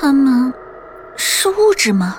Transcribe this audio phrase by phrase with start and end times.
[0.00, 0.54] 他们
[1.16, 2.18] 是物质吗？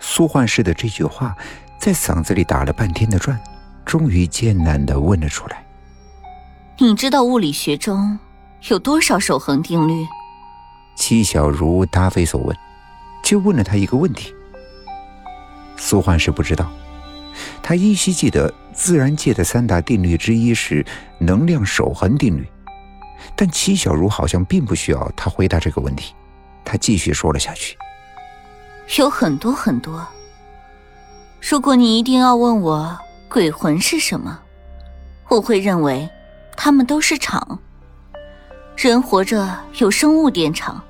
[0.00, 1.36] 苏焕世的这句话
[1.76, 3.36] 在嗓子里打了半天的转，
[3.84, 5.66] 终于艰难的问了出来
[6.78, 8.16] ：“你知道物理学中
[8.68, 10.06] 有多少守恒定律？”
[10.94, 12.56] 戚小茹答非所问，
[13.24, 14.32] 就问了他一个问题。
[15.76, 16.70] 苏焕世不知道，
[17.60, 20.86] 他依稀记得自然界的三大定律之一是
[21.18, 22.46] 能量守恒定律。
[23.34, 26.14] 但戚小茹好像并不需要他回答这个问题，
[26.64, 27.76] 他继续说了下去
[28.98, 30.06] ：“有很多很多。
[31.40, 34.38] 如果你一定要问我鬼魂是什么，
[35.28, 36.08] 我会认为，
[36.56, 37.58] 他们都是场。
[38.76, 40.82] 人活着有生物电场、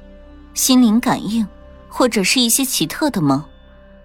[0.54, 1.46] 心灵感应，
[1.88, 3.42] 或者是一些奇特的梦，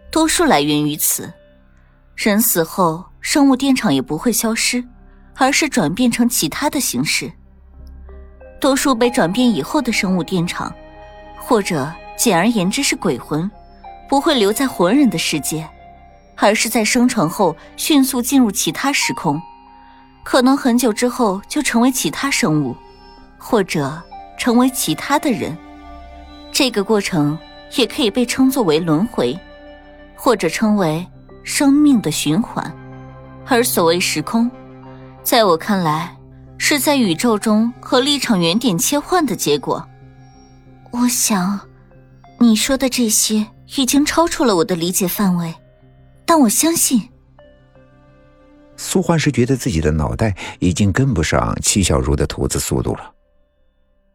[0.09, 1.31] 多数来源于此。
[2.15, 4.83] 人死后，生物电场也不会消失，
[5.35, 7.31] 而是转变成其他的形式。”
[8.59, 10.73] 多数被转变以后的生物电场，
[11.47, 13.49] 或者简而言之是鬼魂，
[14.09, 15.65] 不会留在活人的世界，
[16.35, 19.41] 而是在生成后迅速进入其他时空，
[20.25, 22.75] 可能很久之后就成为其他生物，
[23.37, 23.97] 或者
[24.37, 25.57] 成为其他的人。
[26.51, 27.39] 这个过程
[27.77, 29.33] 也可以被称作为轮回，
[30.17, 31.07] 或者称为
[31.45, 32.69] 生命的循环。
[33.45, 34.51] 而所谓时空，
[35.23, 36.13] 在我看来。
[36.59, 39.87] 是在宇宙中和立场原点切换的结果。
[40.99, 41.69] 我想，
[42.39, 43.45] 你说的这些
[43.77, 45.53] 已经超出了我的理解范围，
[46.25, 47.09] 但我相信。
[48.75, 53.13] 苏焕是觉得自己的脑袋已经跟不上戚小茹的吐字速度了。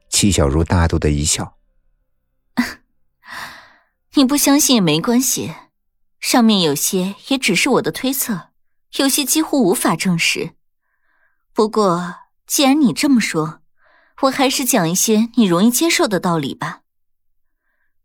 [0.09, 1.57] 戚小茹大度的一笑：
[4.15, 5.55] “你不相信也没关系，
[6.21, 8.49] 上面有些也只是我的推测，
[8.97, 10.51] 有些几乎无法证实。
[11.53, 13.62] 不过。”既然你这么说，
[14.21, 16.83] 我还是讲一些你容易接受的道理吧。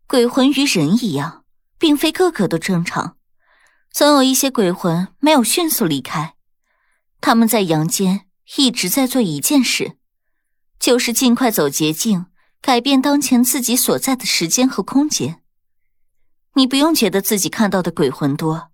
[0.06, 1.44] 鬼魂与人一样，
[1.78, 3.16] 并非个个都正常，
[3.92, 6.34] 总有一些鬼魂没有迅速离开，
[7.20, 9.98] 他们在阳间一直在做一件事，
[10.80, 12.26] 就是尽快走捷径，
[12.60, 15.42] 改变当前自己所在的时间和空间。
[16.54, 18.70] 你不用觉得自己看到的鬼魂多，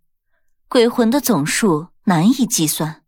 [0.69, 3.03] 鬼魂的总数难以计算。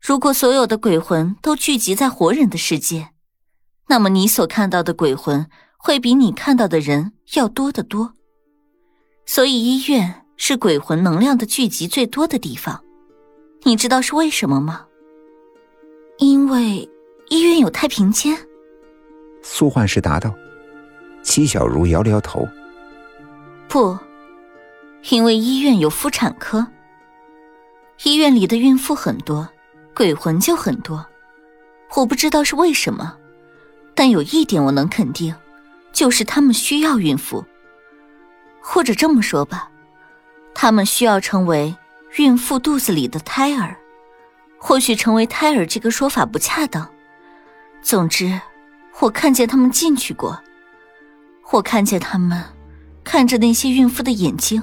[0.00, 3.11] 如果所有的鬼魂都聚集在活人的世界，
[3.88, 8.14] 那么你所看到的鬼魂会比你看到的人要多得多。
[9.26, 12.82] 所以医院是鬼魂能量的聚集最多的地方。
[13.64, 14.86] 你知道是为什么吗？
[16.18, 16.88] 因为
[17.28, 18.36] 医院有太平间。
[19.42, 20.34] 苏焕石答道。
[21.22, 22.48] 齐小茹摇了摇头。
[23.68, 23.96] 不，
[25.10, 26.66] 因为医院有妇产科。
[28.02, 29.48] 医院里的孕妇很多。
[29.94, 31.06] 鬼魂就很多，
[31.94, 33.14] 我不知道是为什么，
[33.94, 35.34] 但有一点我能肯定，
[35.92, 37.44] 就是他们需要孕妇。
[38.60, 39.70] 或者这么说吧，
[40.54, 41.76] 他们需要成为
[42.16, 43.76] 孕妇肚子里的胎儿。
[44.58, 46.88] 或许成为胎儿这个说法不恰当。
[47.82, 48.40] 总之，
[49.00, 50.40] 我看见他们进去过，
[51.50, 52.40] 我看见他们
[53.02, 54.62] 看着那些孕妇的眼睛，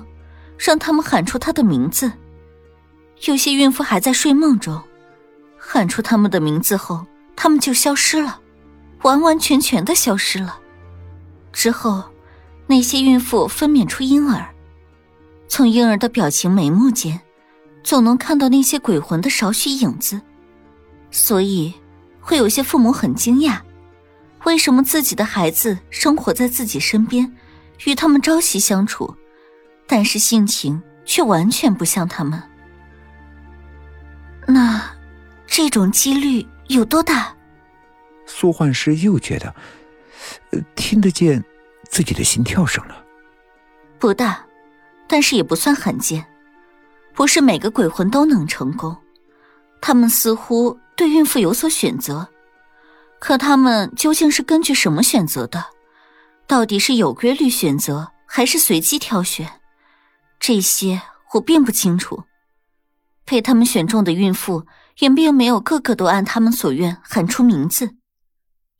[0.57, 2.11] 让他们喊出她的名字。
[3.25, 4.81] 有些孕妇还在睡梦中。
[5.61, 8.39] 喊出他们的名字后，他们就消失了，
[9.01, 10.59] 完完全全的消失了。
[11.51, 12.03] 之后，
[12.67, 14.47] 那些孕妇分娩出婴儿，
[15.47, 17.19] 从婴儿的表情眉目间，
[17.83, 20.21] 总能看到那些鬼魂的少许影子。
[21.11, 21.73] 所以，
[22.19, 23.59] 会有些父母很惊讶，
[24.45, 27.35] 为什么自己的孩子生活在自己身边，
[27.85, 29.15] 与他们朝夕相处，
[29.87, 32.41] 但是性情却完全不像他们。
[34.47, 34.81] 那。
[35.51, 37.33] 这种几率有多大？
[38.31, 39.53] 苏焕师又觉得，
[40.75, 41.43] 听得见
[41.89, 43.03] 自己的心跳声了。
[43.97, 44.45] 不大，
[45.07, 46.23] 但是也不算罕见。
[47.15, 48.95] 不是每个鬼魂都能成功，
[49.81, 52.29] 他们似乎对孕妇有所选择。
[53.19, 55.65] 可他们究竟是根据什么选择的？
[56.45, 59.59] 到底是有规律选择，还是随机挑选？
[60.39, 61.01] 这些
[61.33, 62.23] 我并不清楚。
[63.25, 64.67] 被他们选中的孕妇。
[64.99, 67.95] 也并没有个个都按他们所愿喊出名字，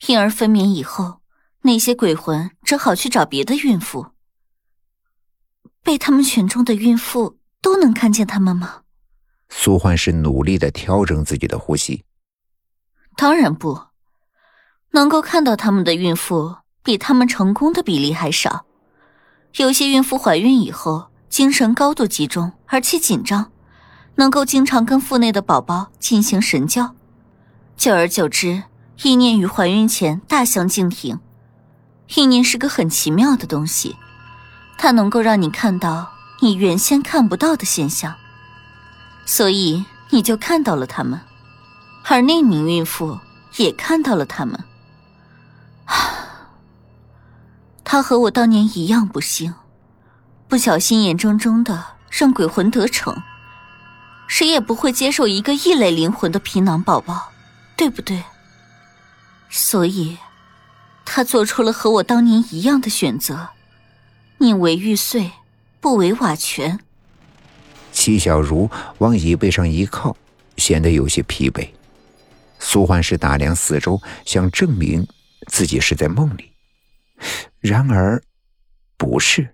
[0.07, 1.19] 婴儿分娩以后，
[1.63, 4.07] 那些鬼魂只好去找别的孕妇。
[5.83, 8.81] 被他们选中的孕妇都能看见他们吗？
[9.49, 12.03] 苏焕是努力的调整自己的呼吸。
[13.15, 13.87] 当然不，
[14.91, 18.65] 能够看到他们的孕妇比他们成功的比例还少。
[19.55, 23.51] 有些孕妇怀孕以后，精神高度集中，而且紧张。
[24.15, 26.93] 能够经常跟腹内的宝宝进行神交，
[27.77, 28.63] 久而久之，
[29.01, 31.19] 意念与怀孕前大相径庭。
[32.15, 33.95] 意念是个很奇妙的东西，
[34.77, 36.11] 它能够让你看到
[36.41, 38.15] 你原先看不到的现象，
[39.25, 41.21] 所以你就看到了他们，
[42.05, 43.19] 而那名孕妇
[43.57, 44.63] 也看到了他们。
[47.83, 49.53] 她和我当年一样不幸，
[50.47, 53.21] 不小心眼睁睁的让鬼魂得逞。
[54.27, 57.31] 谁也不会接受一个异类灵魂的皮囊宝宝，
[57.77, 58.23] 对不对？
[59.49, 60.17] 所以，
[61.03, 63.49] 他做出了和我当年一样的选择，
[64.37, 65.31] 宁为玉碎，
[65.79, 66.79] 不为瓦全。
[67.91, 68.69] 戚小茹
[68.99, 70.15] 往椅背上一靠，
[70.57, 71.67] 显得有些疲惫。
[72.59, 75.07] 苏焕是打量四周，想证明
[75.47, 76.51] 自己是在梦里，
[77.59, 78.21] 然而，
[78.97, 79.49] 不是。